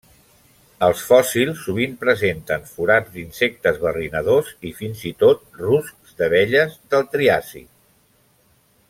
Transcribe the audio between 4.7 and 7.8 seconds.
i fins i tot ruscs d'abelles del Triàsic.